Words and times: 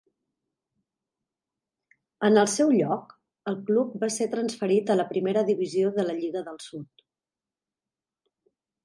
En 2.29 2.39
el 2.43 2.49
seu 2.53 2.71
lloc, 2.77 3.13
el 3.51 3.57
club 3.67 3.91
va 4.05 4.09
ser 4.15 4.27
transferit 4.31 4.89
a 4.89 4.97
la 4.97 5.05
Primera 5.13 5.45
Divisió 5.51 5.93
de 5.99 6.07
la 6.09 6.17
Lliga 6.23 6.43
del 6.49 6.59
Sud. 6.69 7.05